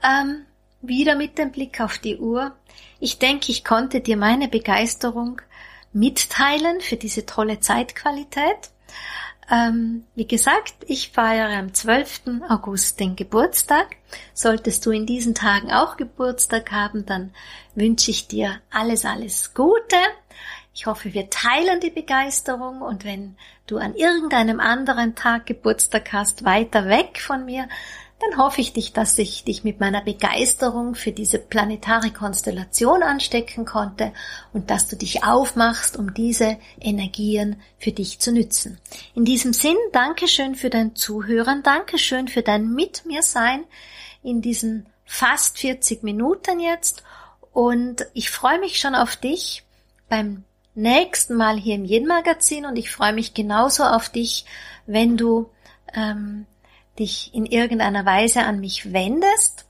[0.02, 0.46] Ähm,
[0.82, 2.54] wieder mit dem Blick auf die Uhr.
[3.00, 5.40] Ich denke, ich konnte dir meine Begeisterung
[5.92, 8.70] mitteilen für diese tolle Zeitqualität.
[9.50, 12.42] Ähm, wie gesagt, ich feiere am 12.
[12.48, 13.96] August den Geburtstag.
[14.34, 17.32] Solltest du in diesen Tagen auch Geburtstag haben, dann
[17.74, 19.96] wünsche ich dir alles, alles Gute.
[20.76, 26.44] Ich hoffe, wir teilen die Begeisterung und wenn du an irgendeinem anderen Tag Geburtstag hast,
[26.44, 27.66] weiter weg von mir,
[28.20, 33.64] dann hoffe ich dich, dass ich dich mit meiner Begeisterung für diese planetare Konstellation anstecken
[33.64, 34.12] konnte
[34.52, 38.78] und dass du dich aufmachst, um diese Energien für dich zu nützen.
[39.14, 43.64] In diesem Sinn, Dankeschön für dein Zuhören, Dankeschön für dein Mit mir Sein
[44.22, 47.02] in diesen fast 40 Minuten jetzt
[47.54, 49.64] und ich freue mich schon auf dich
[50.10, 50.44] beim
[50.76, 54.44] nächsten Mal hier im Yin Magazin und ich freue mich genauso auf dich,
[54.86, 55.50] wenn du
[55.94, 56.46] ähm,
[56.98, 59.66] dich in irgendeiner Weise an mich wendest.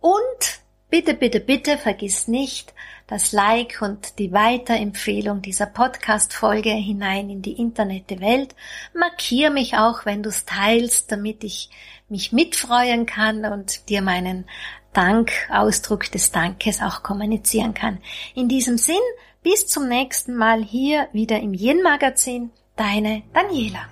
[0.00, 0.62] Und
[0.92, 2.74] Bitte, bitte, bitte vergiss nicht,
[3.06, 8.54] das Like und die Weiterempfehlung dieser Podcast-Folge hinein in die Internetwelt.
[8.92, 11.70] Markier mich auch, wenn du es teilst, damit ich
[12.10, 14.44] mich mitfreuen kann und dir meinen
[14.92, 17.96] Dank, Ausdruck des Dankes auch kommunizieren kann.
[18.34, 18.96] In diesem Sinn,
[19.42, 22.50] bis zum nächsten Mal hier wieder im Yin Magazin.
[22.76, 23.91] Deine Daniela.